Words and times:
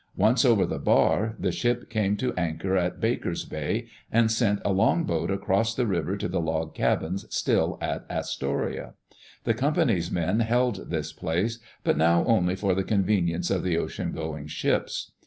Once 0.15 0.43
over 0.43 0.65
die 0.65 0.79
bar, 0.79 1.35
the 1.37 1.51
ship 1.51 1.87
came 1.87 2.17
to 2.17 2.33
anchor 2.33 2.75
in 2.75 2.91
Baker's 2.99 3.45
Bay, 3.45 3.85
and 4.11 4.31
sent 4.31 4.59
a 4.65 4.71
longboat 4.73 5.29
across 5.29 5.75
the 5.75 5.85
river 5.85 6.17
to 6.17 6.27
the 6.27 6.39
log 6.41 6.73
cabins 6.73 7.23
still 7.29 7.77
at 7.79 8.03
Astoria. 8.09 8.95
The 9.43 9.53
Com 9.53 9.75
pany's 9.75 10.09
men 10.09 10.39
held 10.39 10.89
this 10.89 11.13
place, 11.13 11.59
but 11.83 11.97
now 11.99 12.25
only 12.25 12.55
for 12.55 12.73
the 12.73 12.83
conven 12.83 13.29
ience 13.29 13.51
of 13.51 13.61
the 13.61 13.77
ocean 13.77 14.11
going 14.11 14.47
ships. 14.47 15.11